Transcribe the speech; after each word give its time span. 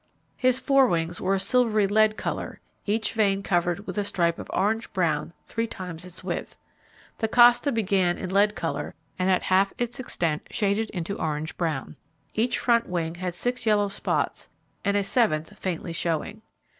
His 0.35 0.57
fore 0.59 0.87
wings 0.87 1.21
were 1.21 1.35
a 1.35 1.39
silvery 1.39 1.85
lead 1.85 2.17
colour, 2.17 2.59
each 2.87 3.13
vein 3.13 3.43
covered 3.43 3.85
with 3.85 3.99
a 3.99 4.03
stripe 4.03 4.39
of 4.39 4.49
orange 4.51 4.91
brown 4.93 5.31
three 5.45 5.67
times 5.67 6.05
its 6.05 6.23
width. 6.23 6.57
The 7.19 7.27
costa 7.27 7.71
began 7.71 8.17
in 8.17 8.31
lead 8.33 8.55
colour, 8.55 8.95
and 9.19 9.29
at 9.29 9.43
half 9.43 9.73
its 9.77 9.99
extent 9.99 10.47
shaded 10.49 10.89
into 10.89 11.19
orange 11.21 11.55
brown. 11.55 11.97
Each 12.33 12.57
front 12.57 12.89
wing 12.89 13.13
had 13.13 13.35
six 13.35 13.67
yellow 13.67 13.89
spots, 13.89 14.49
and 14.83 14.97
a 14.97 15.03
seventh 15.03 15.55
faintly 15.55 15.93
showing. 15.93 16.41